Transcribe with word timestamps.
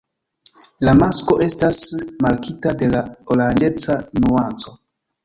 La 0.87 0.93
masko 1.01 1.35
estas 1.47 1.81
markita 2.27 2.73
de 2.79 2.89
la 2.95 3.03
oranĝeca 3.37 3.99
nuanco. 4.25 4.75